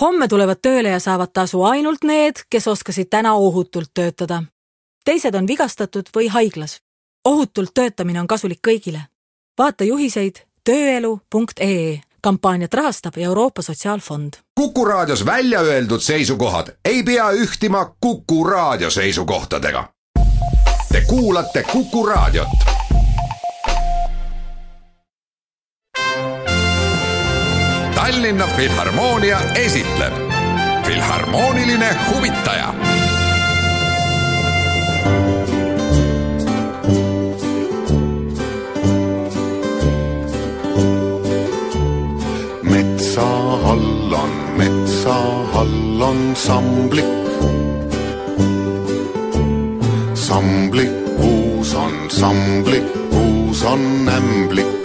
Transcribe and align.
homme 0.00 0.28
tulevad 0.28 0.58
tööle 0.62 0.88
ja 0.88 1.00
saavad 1.00 1.32
tasu 1.32 1.62
ainult 1.62 2.04
need, 2.04 2.44
kes 2.50 2.68
oskasid 2.68 3.10
täna 3.10 3.34
ohutult 3.34 3.90
töötada. 3.94 4.42
teised 5.04 5.34
on 5.34 5.46
vigastatud 5.46 6.08
või 6.16 6.28
haiglas. 6.28 6.80
ohutult 7.24 7.70
töötamine 7.74 8.20
on 8.20 8.26
kasulik 8.26 8.60
kõigile. 8.68 9.00
vaata 9.58 9.84
juhiseid 9.84 10.36
tööelu.ee 10.64 12.00
kampaaniat 12.20 12.74
rahastab 12.74 13.14
Euroopa 13.16 13.62
Sotsiaalfond. 13.62 14.32
kuku 14.54 14.84
raadios 14.84 15.26
välja 15.26 15.60
öeldud 15.60 16.00
seisukohad 16.00 16.66
ei 16.84 17.02
pea 17.02 17.30
ühtima 17.30 17.94
Kuku 18.00 18.44
raadio 18.44 18.90
seisukohtadega. 18.90 19.88
Te 20.92 21.00
kuulate 21.00 21.62
Kuku 21.72 22.06
raadiot. 22.06 22.73
Tallinna 28.04 28.46
Filharmoonia 28.46 29.38
esitleb 29.54 30.12
Filharmooniline 30.86 31.88
huvitaja 32.08 32.74
metsa 42.62 43.26
all 43.72 44.12
on, 44.12 44.30
metsa 44.56 45.16
all 45.54 46.02
on 46.02 46.36
samblik. 46.36 47.04
samblikuus 50.14 51.74
on, 51.74 52.10
samblikuus 52.10 53.64
on 53.64 54.08
ämblik. 54.08 54.83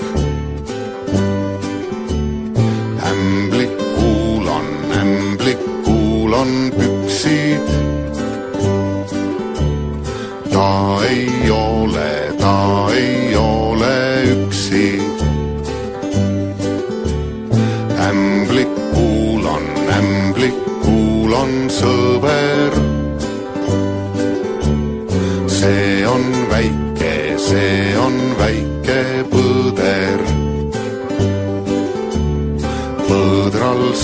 On 6.39 6.71
püksid. 6.77 7.67
ta 10.53 10.99
ei 11.09 11.51
ole, 11.51 12.33
ta 12.39 12.87
ei 12.95 13.35
ole 13.35 14.23
üksi 14.23 15.01
ämblikul 18.09 19.43
on, 19.55 19.65
ämblikul 19.99 21.33
on 21.43 21.51
sõber. 21.67 22.38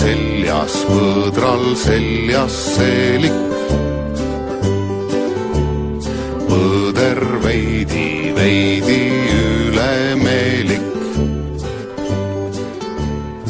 Seljas, 0.06 0.74
põdral 0.86 1.64
seljas 1.82 2.56
seelik. 2.76 3.38
põder 6.46 7.22
veidi, 7.42 8.06
veidi 8.36 8.98
ülemeelik 9.40 10.86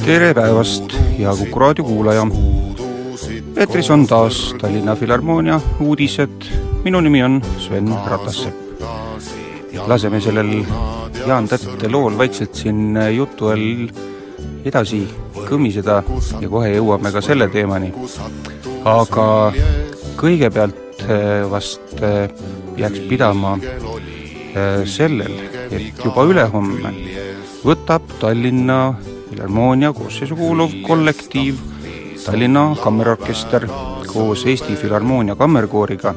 tere 0.06 0.32
päevast, 0.38 0.96
hea 1.18 1.34
Kuku 1.42 1.64
raadio 1.64 1.88
kuulaja! 1.90 2.24
eetris 3.60 3.92
on 3.92 4.08
taas 4.08 4.40
Tallinna 4.62 4.96
Filharmoonia 4.96 5.60
uudised, 5.84 6.48
minu 6.88 7.04
nimi 7.04 7.24
on 7.26 7.42
Sven 7.60 7.92
Ratassepp. 8.08 8.80
laseme 9.92 10.24
sellel 10.24 10.56
Jaan 11.28 11.52
Tätte 11.52 11.92
lool 11.92 12.18
vaikselt 12.18 12.56
siin 12.56 12.96
jutu 13.18 13.52
all 13.52 13.88
edasi 14.66 15.04
kõmiseda 15.48 16.02
ja 16.42 16.50
kohe 16.50 16.74
jõuame 16.76 17.12
ka 17.14 17.22
selle 17.22 17.48
teemani. 17.54 17.94
aga 18.86 19.28
kõigepealt 20.20 21.04
eh, 21.10 21.44
vast 21.52 21.96
eh, 22.04 22.30
jääks 22.80 23.04
pidama 23.10 23.56
eh, 23.60 24.84
sellel, 24.88 25.36
et 25.72 26.04
juba 26.04 26.26
ülehomme 26.30 26.94
võtab 27.66 28.08
Tallinna 28.22 28.96
Filharmoonia 29.30 29.92
koosseisu 29.94 30.38
kuuluv 30.40 30.80
kollektiiv 30.86 31.60
Tallinna 32.26 32.72
Kammerorkester 32.82 33.68
koos 34.08 34.46
Eesti 34.48 34.78
Filharmoonia 34.80 35.36
kammerkooriga 35.36 36.16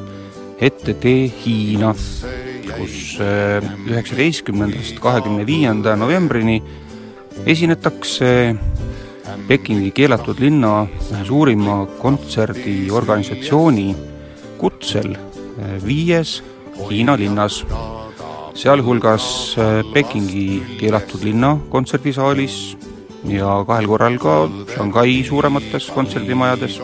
ette 0.59 0.95
tee 0.99 1.27
Hiina, 1.41 1.93
kus 1.93 3.19
üheksateistkümnendast 3.19 4.99
kahekümne 5.03 5.45
viienda 5.47 5.95
novembrini 5.99 6.61
esinetakse 7.45 8.55
Pekingi 9.47 9.91
keelatud 9.95 10.39
linna 10.39 10.87
ühe 11.11 11.23
suurima 11.25 11.81
kontserdiorganisatsiooni 12.01 13.89
kutsel 14.59 15.15
viies 15.85 16.39
Hiina 16.79 17.17
linnas, 17.19 17.59
sealhulgas 18.55 19.55
Pekingi 19.93 20.77
keelatud 20.79 21.25
linna 21.27 21.57
kontserdisaalis 21.69 22.55
ja 23.27 23.59
kahel 23.67 23.87
korral 23.91 24.15
ka 24.21 24.35
Shanghai 24.73 25.23
suuremates 25.27 25.89
kontserdimajades. 25.91 26.79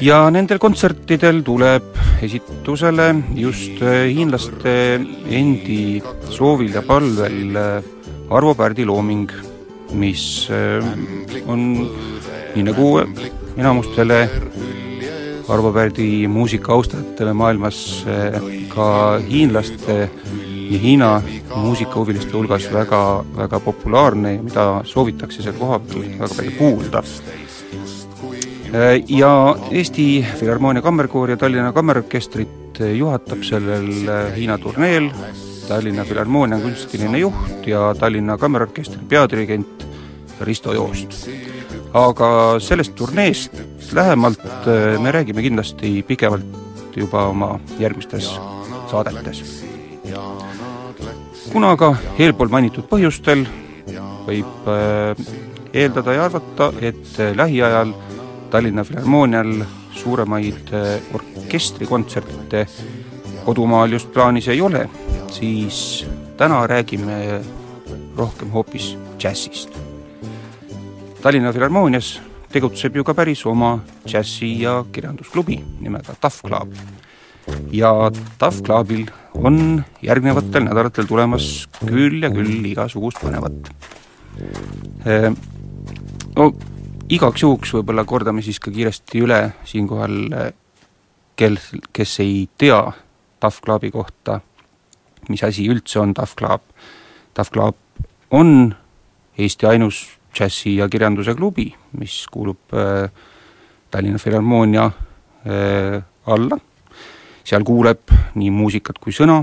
ja 0.00 0.30
nendel 0.30 0.58
kontsertidel 0.58 1.42
tuleb 1.42 1.96
esitusele 2.22 3.08
just 3.34 3.80
hiinlaste 3.82 4.74
endi 5.30 6.02
soovil 6.30 6.74
ja 6.74 6.82
palvel 6.82 7.56
Arvo 8.30 8.54
Pärdi 8.54 8.84
looming, 8.84 9.30
mis 9.92 10.48
on 11.46 11.62
nii 12.54 12.64
nagu 12.66 12.88
enamustele 13.56 14.28
Arvo 15.48 15.72
Pärdi 15.72 16.28
muusika 16.28 16.74
austajatele 16.74 17.32
maailmas 17.32 17.78
ka 18.68 18.88
hiinlaste 19.24 19.96
ja 20.70 20.78
Hiina 20.78 21.22
muusikahuviliste 21.56 22.36
hulgas 22.36 22.68
väga, 22.72 23.24
väga 23.36 23.60
populaarne 23.60 24.34
ja 24.34 24.42
mida 24.42 24.66
soovitakse 24.84 25.42
seal 25.42 25.56
kohapeal 25.56 26.04
väga 26.18 26.34
palju 26.36 26.52
kuulda. 26.58 27.02
ja 29.08 29.32
Eesti 29.70 30.26
Filharmoonia 30.36 30.82
Kammerkoor 30.82 31.30
ja 31.30 31.36
Tallinna 31.36 31.72
Kammerorkestrit 31.72 32.80
juhatab 32.98 33.42
sellel 33.42 33.88
Hiina 34.36 34.58
turneel 34.58 35.10
Tallinna 35.68 36.04
Filharmoonia 36.04 36.58
kunstiline 36.62 37.18
juht 37.18 37.66
ja 37.66 37.94
Tallinna 37.98 38.38
Kammerorkestri 38.38 39.04
peadirigent 39.08 39.86
Risto 40.40 40.72
Joost. 40.72 41.28
aga 41.92 42.28
sellest 42.60 42.94
turneest 42.94 43.52
lähemalt 43.92 44.66
me 45.00 45.12
räägime 45.12 45.42
kindlasti 45.42 46.02
pikemalt 46.02 46.96
juba 46.96 47.26
oma 47.28 47.60
järgmistes 47.78 48.28
saadetes 48.90 49.64
kuna 51.52 51.70
aga 51.76 51.94
eelpool 52.18 52.50
mainitud 52.52 52.84
põhjustel 52.90 53.46
võib 54.26 54.68
eeldada 55.72 56.12
ja 56.12 56.24
arvata, 56.28 56.72
et 56.80 57.18
lähiajal 57.36 57.92
Tallinna 58.50 58.84
Filharmoonial 58.84 59.52
suuremaid 59.96 60.72
orkestrikontserte 61.14 62.66
kodumaal 63.44 63.92
just 63.92 64.12
plaanis 64.12 64.48
ei 64.52 64.60
ole, 64.60 64.88
siis 65.32 66.06
täna 66.36 66.66
räägime 66.66 67.42
rohkem 68.16 68.50
hoopis 68.50 68.96
džässist. 69.18 69.70
Tallinna 71.22 71.52
Filharmoonias 71.52 72.20
tegutseb 72.52 72.96
ju 72.96 73.04
ka 73.04 73.14
päris 73.14 73.46
oma 73.46 73.78
džässi- 74.06 74.60
ja 74.60 74.84
kirjandusklubi 74.92 75.60
nimega 75.80 76.14
Tough 76.20 76.40
Club 76.46 76.72
ja 77.72 78.10
Tough 78.38 78.62
Clubil 78.62 79.06
on 79.34 79.84
järgnevatel 80.02 80.64
nädalatel 80.64 81.06
tulemas 81.08 81.68
küll 81.84 82.22
ja 82.22 82.30
küll 82.30 82.64
igasugust 82.72 83.20
põnevat. 83.22 83.70
no 86.36 86.50
igaks 87.08 87.42
juhuks 87.42 87.74
võib-olla 87.78 88.04
kordame 88.04 88.42
siis 88.42 88.60
ka 88.60 88.70
kiiresti 88.70 89.22
üle 89.24 89.40
siinkohal, 89.64 90.18
kel, 91.36 91.58
kes 91.92 92.18
ei 92.24 92.48
tea 92.58 92.80
Tough 93.40 93.62
Clubi 93.64 93.90
kohta, 93.94 94.40
mis 95.28 95.42
asi 95.44 95.68
üldse 95.70 96.00
on 96.00 96.14
Tough 96.14 96.36
Club. 96.38 96.62
Tough 97.34 97.52
Club 97.54 97.76
on 98.30 98.74
Eesti 99.38 99.66
ainus 99.66 100.18
džässi- 100.34 100.76
ja 100.76 100.88
kirjanduse 100.88 101.34
klubi, 101.34 101.74
mis 101.92 102.26
kuulub 102.30 102.74
äh, 102.74 103.10
Tallinna 103.90 104.18
Filharmoonia 104.18 104.90
äh, 105.46 106.02
alla. 106.26 106.58
Seal 107.44 107.64
kuuleb 107.64 108.10
nii 108.36 108.50
muusikat 108.52 108.98
kui 109.00 109.14
sõna, 109.14 109.38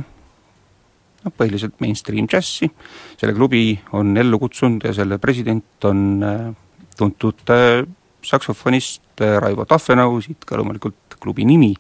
noh 1.26 1.34
põhiliselt 1.34 1.80
mainstream 1.82 2.28
džässi, 2.30 2.70
selle 3.18 3.34
klubi 3.34 3.80
on 3.98 4.14
ellu 4.18 4.40
kutsunud 4.40 4.86
ja 4.86 4.94
selle 4.94 5.18
president 5.18 5.88
on 5.90 6.02
äh, 6.24 6.50
tuntud 6.98 7.42
äh, 7.50 7.82
saksofonist 8.26 9.22
äh, 9.22 9.40
Raivo 9.42 9.66
Taffenau, 9.66 10.20
siit 10.22 10.46
ka 10.46 10.60
loomulikult 10.60 11.18
klubi 11.22 11.48
nimi, 11.48 11.74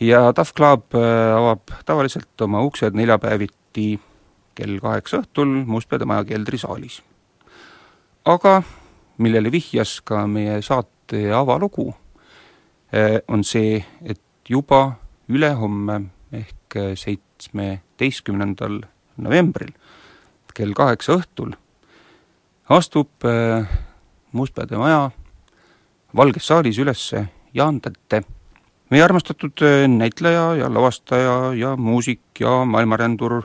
ja 0.00 0.32
Tough 0.32 0.54
Club 0.56 0.94
avab 0.94 1.70
tavaliselt 1.86 2.40
oma 2.40 2.62
uksed 2.62 2.94
neljapäeviti 2.94 3.98
kell 4.58 4.78
kaheksa 4.82 5.22
õhtul 5.22 5.64
Mustpeade 5.66 6.06
maja 6.06 6.24
keldrisaalis. 6.26 7.02
aga 8.24 8.62
millele 9.18 9.52
vihjas 9.52 10.00
ka 10.04 10.26
meie 10.26 10.62
saate 10.62 11.32
avalugu 11.34 11.94
on 13.28 13.44
see, 13.44 13.84
et 14.02 14.20
juba 14.48 14.98
ülehomme 15.28 16.00
ehk 16.32 16.78
seitsmeteistkümnendal 16.94 18.82
novembril 19.16 19.72
kell 20.54 20.74
kaheksa 20.74 21.20
õhtul 21.20 21.52
astub 22.68 23.26
Mustpeade 24.32 24.76
Maja 24.76 25.10
Valges 26.16 26.48
saalis 26.50 26.78
üles 26.82 27.02
Jaan 27.54 27.80
Tätte, 27.80 28.22
meie 28.90 29.04
armastatud 29.04 29.64
näitleja 29.92 30.54
ja 30.62 30.68
lavastaja 30.72 31.52
ja 31.58 31.74
muusik 31.76 32.40
ja 32.40 32.64
maailmarändur, 32.64 33.42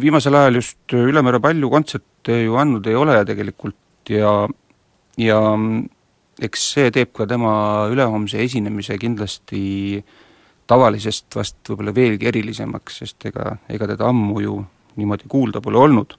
viimasel 0.00 0.34
ajal 0.38 0.60
just 0.60 0.94
ülemäära 0.94 1.40
palju 1.42 1.70
kontserte 1.70 2.42
ju 2.44 2.54
andnud 2.60 2.86
ei 2.86 2.94
ole 2.94 3.18
tegelikult 3.26 4.12
ja, 4.14 4.46
ja 5.18 5.40
eks 6.42 6.68
see 6.74 6.92
teeb 6.94 7.10
ka 7.16 7.26
tema 7.26 7.52
ülehomse 7.90 8.38
esinemise 8.44 8.98
kindlasti 9.00 10.04
tavalisest 10.66 11.36
vast 11.38 11.58
võib-olla 11.70 11.94
veelgi 11.94 12.28
erilisemaks, 12.30 13.00
sest 13.02 13.28
ega, 13.30 13.56
ega 13.70 13.88
teda 13.92 14.08
ammu 14.10 14.40
ju 14.42 14.56
niimoodi 14.96 15.28
kuulda 15.28 15.60
pole 15.62 15.78
olnud. 15.78 16.16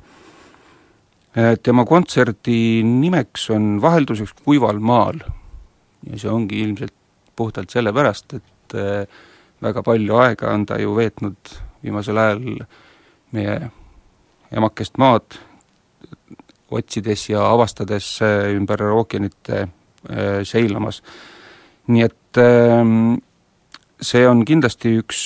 tema 1.64 1.86
kontserdi 1.86 2.84
nimeks 2.84 3.50
on 3.54 3.82
Vahelduseks 3.82 4.34
kuival 4.44 4.80
maal 4.80 5.20
ja 6.08 6.18
see 6.18 6.32
ongi 6.32 6.62
ilmselt 6.64 6.94
puhtalt 7.38 7.74
sellepärast, 7.74 8.34
et 8.34 8.78
väga 9.64 9.84
palju 9.86 10.18
aega 10.22 10.52
on 10.54 10.66
ta 10.70 10.78
ju 10.82 10.96
veetnud 10.98 11.54
viimasel 11.84 12.18
ajal 12.18 12.42
meie 13.36 13.58
emakest 14.52 14.98
maad 15.02 15.38
otsides 16.72 17.30
ja 17.30 17.46
avastades 17.52 18.18
ümber 18.24 18.84
ookeanite 18.92 19.68
seilamas. 20.48 21.02
nii 21.88 22.04
et 22.04 22.40
see 24.04 24.24
on 24.28 24.44
kindlasti 24.46 24.98
üks, 25.02 25.22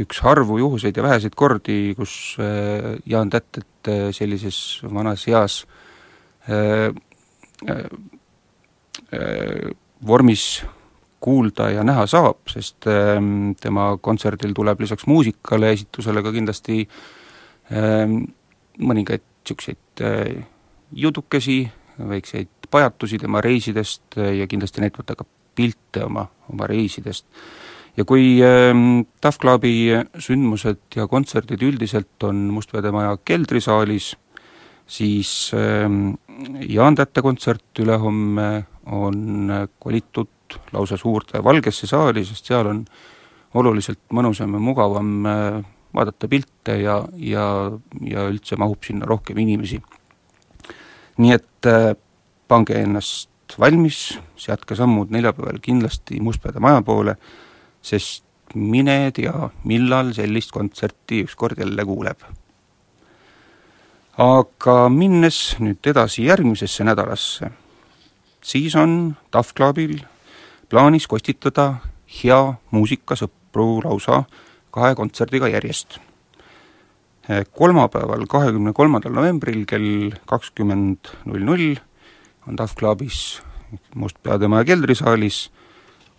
üks 0.00 0.20
harvu 0.24 0.58
juhuseid 0.58 0.96
ja 0.96 1.04
väheseid 1.04 1.36
kordi, 1.36 1.94
kus 1.96 2.36
Jaan 3.06 3.30
Tätet 3.30 3.90
sellises 4.16 4.80
vanas 4.82 5.26
eas 5.28 5.60
vormis 10.06 10.64
kuulda 11.24 11.70
ja 11.72 11.84
näha 11.86 12.04
saab, 12.10 12.42
sest 12.52 12.88
ähm, 12.90 13.54
tema 13.60 13.94
kontserdil 14.02 14.52
tuleb 14.56 14.82
lisaks 14.84 15.06
muusikale 15.08 15.72
esitusele 15.72 16.22
ka 16.24 16.32
kindlasti 16.34 16.82
ähm, 17.72 18.18
mõningaid 18.80 19.24
niisuguseid 19.44 20.04
äh, 20.04 20.44
jutukesi, 20.92 21.62
väikseid 21.98 22.68
pajatusi 22.72 23.20
tema 23.22 23.40
reisidest 23.44 24.18
äh, 24.18 24.34
ja 24.40 24.48
kindlasti 24.50 24.84
näitab 24.84 25.14
ka 25.16 25.26
pilte 25.54 26.04
oma, 26.04 26.26
oma 26.52 26.68
reisidest. 26.68 27.26
ja 27.96 28.04
kui 28.04 28.42
ähm, 28.42 29.06
Tough 29.20 29.38
Clubi 29.40 29.94
sündmused 30.18 30.96
ja 30.96 31.06
kontserdid 31.08 31.62
üldiselt 31.62 32.22
on 32.26 32.48
Mustpeade 32.52 32.92
Maja 32.92 33.16
keldrisaalis, 33.24 34.16
siis 34.86 35.52
Jaan 36.68 36.94
Tätte 36.98 37.22
kontsert 37.22 37.80
ülehomme 37.80 38.66
on 38.92 39.52
kolitud 39.78 40.33
lausa 40.72 40.98
suurde 41.00 41.42
valgesse 41.44 41.86
saali, 41.86 42.24
sest 42.26 42.50
seal 42.50 42.68
on 42.70 42.82
oluliselt 43.54 44.00
mõnusam 44.14 44.56
ja 44.56 44.62
mugavam 44.62 45.28
äh, 45.30 45.60
vaadata 45.94 46.28
pilte 46.30 46.78
ja, 46.80 46.98
ja, 47.16 47.46
ja 48.02 48.26
üldse 48.30 48.58
mahub 48.58 48.82
sinna 48.84 49.06
rohkem 49.06 49.38
inimesi. 49.38 49.80
nii 51.18 51.32
et 51.32 51.70
äh, 51.70 51.94
pange 52.48 52.78
ennast 52.80 53.58
valmis, 53.60 54.18
seadke 54.36 54.74
sammud 54.74 55.12
neljapäeval 55.14 55.60
kindlasti 55.62 56.20
Mustpeade 56.20 56.60
maja 56.60 56.82
poole, 56.82 57.14
sest 57.82 58.24
mine 58.54 59.12
tea, 59.14 59.50
millal 59.64 60.12
sellist 60.14 60.50
kontserti 60.52 61.22
ükskord 61.24 61.58
jälle 61.58 61.84
kuuleb. 61.84 62.18
aga 64.18 64.88
minnes 64.88 65.56
nüüd 65.58 65.86
edasi 65.90 66.26
järgmisesse 66.26 66.84
nädalasse 66.86 67.50
siis 68.44 68.76
on 68.76 69.16
Tough 69.30 69.54
Clubil 69.56 69.98
plaanis 70.74 71.04
kostitada 71.06 71.76
hea 72.10 72.38
muusikasõpru 72.74 73.84
lausa 73.84 74.24
kahe 74.74 74.96
kontserdiga 74.98 75.46
järjest. 75.46 76.00
kolmapäeval, 77.54 78.24
kahekümne 78.26 78.72
kolmandal 78.74 79.14
novembril 79.14 79.62
kell 79.70 80.16
kakskümmend 80.26 81.12
null 81.30 81.44
null 81.46 81.76
on 82.48 82.56
Tough 82.56 82.74
Clubis 82.74 83.42
Mustpeade 83.94 84.48
Maja 84.48 84.64
keldrisaalis 84.64 85.52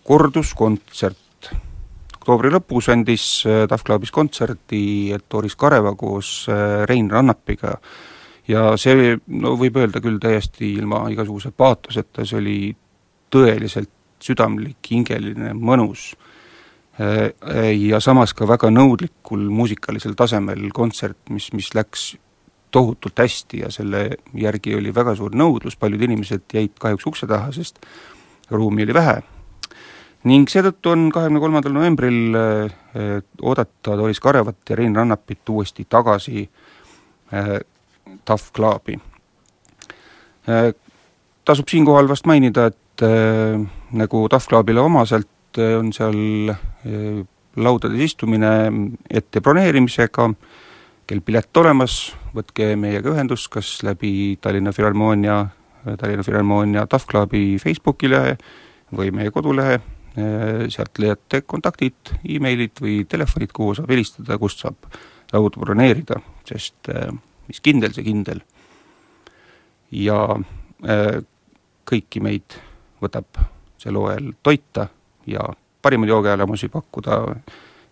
korduskontsert. 0.08 1.52
oktoobri 2.16 2.50
lõpus 2.50 2.88
andis 2.88 3.44
Tough 3.68 3.84
Clubis 3.84 4.10
kontserdi 4.10 5.12
Doris 5.30 5.56
Kareva 5.56 5.92
koos 5.94 6.46
Rein 6.88 7.10
Rannapiga 7.10 7.76
ja 8.48 8.72
see, 8.80 9.18
no 9.26 9.52
võib 9.60 9.76
öelda 9.76 10.00
küll 10.00 10.16
täiesti 10.18 10.72
ilma 10.78 11.10
igasuguse 11.12 11.52
paatoseta, 11.52 12.24
see 12.24 12.40
oli 12.40 12.58
tõeliselt 13.28 13.90
südamlik, 14.26 14.80
hingeline, 14.90 15.52
mõnus 15.54 16.14
ja 16.96 17.98
samas 18.00 18.32
ka 18.32 18.46
väga 18.48 18.70
nõudlikul 18.72 19.42
muusikalisel 19.52 20.14
tasemel 20.16 20.70
kontsert, 20.74 21.18
mis, 21.28 21.50
mis 21.52 21.74
läks 21.76 22.14
tohutult 22.72 23.20
hästi 23.20 23.60
ja 23.66 23.70
selle 23.72 24.06
järgi 24.36 24.74
oli 24.78 24.94
väga 24.96 25.12
suur 25.18 25.36
nõudlus, 25.36 25.76
paljud 25.76 26.02
inimesed 26.08 26.46
jäid 26.56 26.72
kahjuks 26.80 27.08
ukse 27.12 27.28
taha, 27.28 27.52
sest 27.52 27.82
ruumi 28.50 28.86
oli 28.86 28.96
vähe. 28.96 29.18
ning 30.26 30.48
seetõttu 30.50 30.90
on 30.90 31.04
kahekümne 31.14 31.40
kolmandal 31.40 31.76
novembril 31.76 32.38
oodata 33.42 33.98
Doris 34.00 34.20
Karevat 34.20 34.56
ja 34.70 34.76
Rein 34.76 34.96
Rannapit 34.96 35.48
uuesti 35.48 35.84
tagasi 35.84 36.48
Tough 38.24 38.52
Clubi. 38.54 38.98
Äh, 40.48 40.72
tasub 41.44 41.68
siinkohal 41.68 42.08
vast 42.08 42.26
mainida, 42.26 42.68
et 42.70 43.02
äh, 43.02 43.60
nagu 43.92 44.26
Tough 44.28 44.48
Clubile 44.48 44.80
omaselt 44.80 45.58
äh, 45.58 45.76
on 45.78 45.92
seal 45.94 46.16
laudades 47.56 48.02
istumine 48.10 48.50
ette 49.08 49.40
broneerimisega, 49.40 50.28
kell 51.06 51.22
pilet 51.24 51.60
olemas, 51.60 52.12
võtke 52.34 52.74
meiega 52.76 53.14
ühendust 53.14 53.48
kas 53.52 53.78
läbi 53.86 54.36
Tallinna 54.42 54.74
Filharmoonia, 54.76 55.38
Tallinna 55.86 56.24
Filharmoonia 56.26 56.86
Tough 56.90 57.06
Clubi 57.08 57.56
Facebooki 57.62 58.10
lehe 58.10 58.34
või 58.96 59.12
meie 59.14 59.32
kodulehe, 59.34 59.78
sealt 60.72 60.98
leiate 61.02 61.42
kontaktid 61.44 62.12
e, 62.12 62.36
emailid 62.36 62.80
või 62.80 63.00
telefonid, 63.08 63.52
kuhu 63.56 63.74
saab 63.76 63.90
helistada, 63.92 64.38
kust 64.40 64.62
saab 64.64 64.88
lauda 65.32 65.60
broneerida, 65.60 66.20
sest 66.48 66.90
mis 67.48 67.60
kindel, 67.64 67.92
see 67.96 68.06
kindel. 68.06 68.40
ja 69.90 70.22
kõiki 71.86 72.22
meid 72.22 72.56
võtab 73.02 73.46
sel 73.86 73.94
hooajal 73.94 74.32
toita 74.42 74.88
ja 75.26 75.40
parimaid 75.82 76.08
joogielemusi 76.08 76.68
pakkuda 76.68 77.36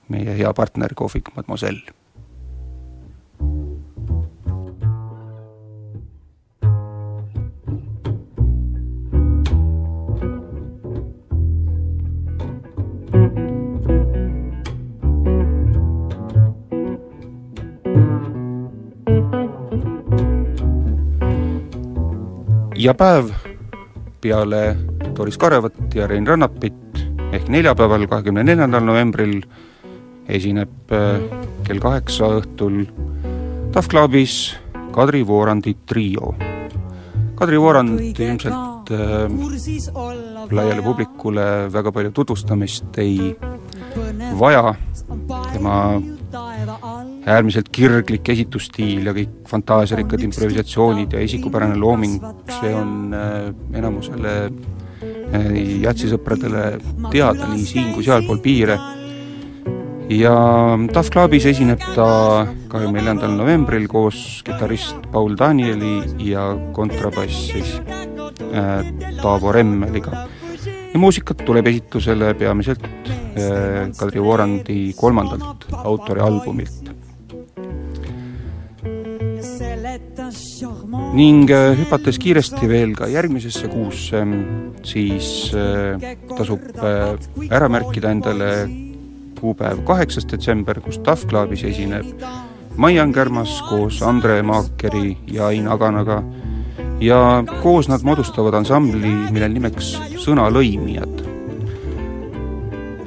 meie 0.08 0.38
hea 0.38 0.52
partner 0.54 0.94
Kohvik 0.94 1.30
Mademoiselle. 1.36 1.92
Ja 22.76 22.94
päev 22.94 23.30
peale 24.20 24.76
Doris 25.14 25.38
Karevat 25.38 25.94
ja 25.94 26.08
Rein 26.10 26.26
Rannapit. 26.26 27.02
Ehk 27.34 27.48
neljapäeval, 27.50 28.06
kahekümne 28.10 28.44
neljandal 28.46 28.84
novembril 28.86 29.40
esineb 30.30 30.92
äh, 30.94 31.22
kell 31.66 31.82
kaheksa 31.82 32.30
õhtul 32.40 32.84
Tough 33.74 33.90
Clubis 33.90 34.54
Kadri 34.94 35.24
Voorandi 35.26 35.74
trio. 35.86 36.34
Kadri 37.34 37.58
Voorand 37.58 37.98
ilmselt 37.98 38.92
äh, 38.94 39.26
laiale 40.54 40.82
publikule 40.84 41.46
väga 41.72 41.92
palju 41.94 42.12
tutvustamist 42.14 42.98
ei 43.02 43.34
vaja, 44.38 44.74
tema 45.52 45.78
äärmiselt 47.24 47.70
kirglik 47.72 48.28
esitusstiil 48.34 49.08
ja 49.08 49.14
kõik 49.16 49.34
fantaasiarikkad 49.48 50.22
improvisatsioonid 50.26 51.14
ja 51.16 51.22
isikupärane 51.24 51.78
looming, 51.80 52.18
see 52.60 52.72
on 52.76 53.14
äh, 53.16 53.50
enamusele 53.80 54.34
äh, 54.46 54.83
jatsisõpradele 55.84 56.64
teada 57.12 57.48
nii 57.50 57.64
siin 57.66 57.92
kui 57.94 58.04
sealpool 58.06 58.40
piire. 58.44 58.78
ja 60.08 60.34
Tough 60.92 61.10
Clubis 61.10 61.46
esineb 61.48 61.80
ta 61.94 62.46
kahekümne 62.68 63.00
neljandal 63.00 63.32
novembril 63.38 63.86
koos 63.88 64.42
kitarrist 64.44 65.08
Paul 65.12 65.36
Danieli 65.38 66.02
ja 66.30 66.50
kontrabassis 66.72 67.80
äh, 68.52 68.84
Taavo 69.22 69.52
Remmeliga. 69.52 70.26
ja 70.92 70.98
muusikat 70.98 71.44
tuleb 71.46 71.66
esitusele 71.66 72.34
peamiselt 72.34 72.84
äh, 72.84 73.90
Kadri 73.98 74.22
Voorandi 74.22 74.92
kolmandalt 74.96 75.66
autorialbumilt. 75.84 76.83
Ning 81.14 81.50
äh, 81.54 81.72
hüpates 81.78 82.18
kiiresti 82.18 82.66
veel 82.70 82.94
ka 82.98 83.06
järgmisesse 83.10 83.68
kuusse, 83.70 84.24
siis 84.86 85.28
äh, 85.54 86.16
tasub 86.34 86.64
ära 86.82 87.68
märkida 87.70 88.10
endale 88.14 88.50
kuupäev 89.38 89.84
kaheksas 89.86 90.26
detsember, 90.30 90.80
kus 90.82 90.98
Tough 91.06 91.28
Clubis 91.30 91.62
esineb 91.68 92.24
Maian 92.76 93.12
Kärmas 93.14 93.60
koos 93.68 94.00
Andre 94.02 94.40
Maakeri 94.42 95.14
ja 95.30 95.52
Ain 95.52 95.68
Aganaga 95.70 96.22
ja 97.00 97.44
koos 97.62 97.88
nad 97.88 98.02
moodustavad 98.02 98.56
ansambli, 98.58 99.12
millel 99.30 99.54
nimeks 99.54 99.94
Sõna 100.24 100.48
lõimijad. 100.50 101.22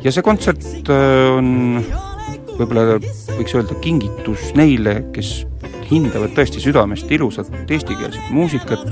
ja 0.03 0.13
see 0.13 0.23
kontsert 0.23 0.63
äh, 0.93 1.27
on 1.35 1.81
võib-olla 2.57 3.01
võiks 3.35 3.53
öelda 3.57 3.75
kingitus 3.83 4.53
neile, 4.55 5.01
kes 5.13 5.41
hindavad 5.87 6.33
tõesti 6.35 6.61
südamest 6.61 7.11
ilusat 7.11 7.51
eestikeelset 7.71 8.31
muusikat, 8.35 8.85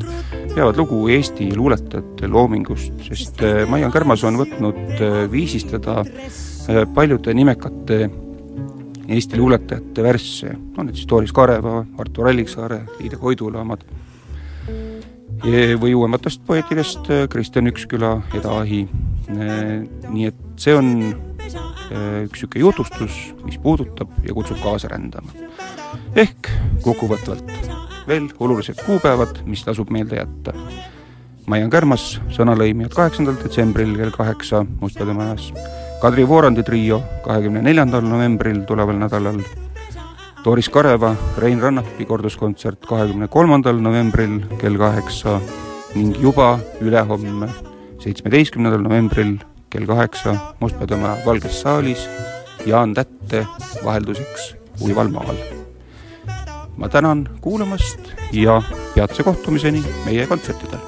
peavad 0.53 0.77
lugu 0.79 1.01
Eesti 1.11 1.49
luuletajate 1.57 2.29
loomingust, 2.31 2.93
sest 3.07 3.41
äh, 3.43 3.63
Maian 3.69 3.93
Kärmas 3.93 4.23
on 4.27 4.39
võtnud 4.39 4.95
äh, 4.95 5.17
viisistada 5.31 6.03
paljude 6.95 7.33
nimekate 7.37 8.07
Eesti 9.05 9.37
luuletajate 9.37 10.03
värsse, 10.03 10.55
on 10.77 10.87
need 10.87 10.97
siis 10.97 11.09
Doris 11.09 11.33
Kareva, 11.35 11.83
Artur 12.01 12.31
Alliksaare, 12.31 12.81
Liide 12.97 13.19
Koidula 13.21 13.61
omad, 13.61 13.83
või 15.45 15.93
uuematest 15.93 16.41
poeetidest 16.47 17.11
Kristjan 17.29 17.69
Üksküla, 17.69 18.15
Eda 18.33 18.55
Ahi, 18.63 18.81
nii 19.29 20.25
et 20.25 20.41
see 20.57 20.73
on 20.73 20.89
üks 21.05 22.41
niisugune 22.41 22.63
jutustus, 22.63 23.19
mis 23.45 23.59
puudutab 23.61 24.09
ja 24.25 24.33
kutsub 24.33 24.57
kaasa 24.63 24.89
rändama. 24.89 25.29
Ehk 26.15 26.51
kokkuvõtvalt 26.81 27.51
veel 28.07 28.29
olulised 28.39 28.77
kuupäevad, 28.85 29.41
mis 29.45 29.63
tasub 29.65 29.89
meelde 29.89 30.19
jätta. 30.19 30.53
Maian 31.49 31.69
Kärmas, 31.69 32.19
sõnalõimijad 32.33 32.93
kaheksandal 32.93 33.37
detsembril 33.41 33.95
kell 33.97 34.13
kaheksa 34.13 34.63
Mustade 34.81 35.13
Majas 35.13 35.51
Kadri 36.01 36.25
Voorandi 36.27 36.63
trio 36.65 36.99
kahekümne 37.23 37.61
neljandal 37.65 38.03
novembril 38.05 38.59
tuleval 38.67 38.97
nädalal, 38.99 39.39
Doris 40.45 40.67
Kareva, 40.69 41.15
Rein 41.41 41.61
Rannapi 41.61 42.05
korduskontsert 42.05 42.85
kahekümne 42.85 43.29
kolmandal 43.31 43.79
novembril 43.81 44.41
kell 44.61 44.77
kaheksa 44.77 45.39
ning 45.95 46.13
juba 46.21 46.59
ülehomme, 46.83 47.49
seitsmeteistkümnendal 48.03 48.85
novembril 48.85 49.37
kell 49.73 49.89
kaheksa 49.89 50.35
Mustpeademaa 50.59 51.17
Valges 51.25 51.61
saalis 51.65 52.05
Jaan 52.65 52.93
Tätte 52.93 53.45
vahelduseks 53.81 54.55
Uival 54.83 55.09
maal. 55.09 55.54
Ma 56.77 56.89
tänan 56.89 57.29
kuulamast 57.41 57.99
ja 58.31 58.61
peatse 58.95 59.23
kohtumiseni 59.23 59.83
meie 60.05 60.27
kontsertidel. 60.27 60.79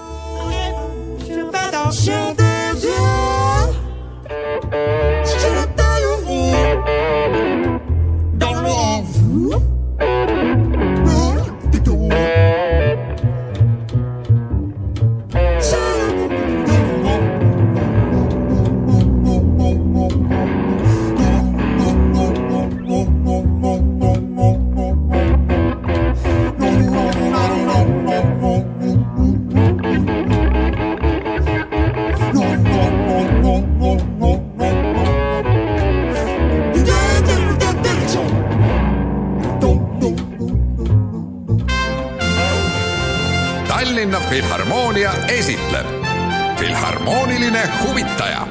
Esitleb 45.27 45.87
Filharmooniline 46.59 47.69
huvitaja 47.83 48.46